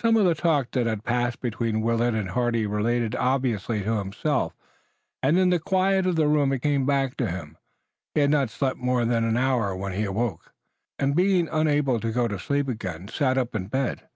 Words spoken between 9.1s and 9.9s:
an hour when